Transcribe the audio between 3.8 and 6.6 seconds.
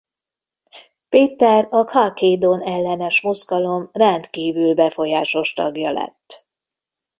rendkívül befolyásos tagja lett.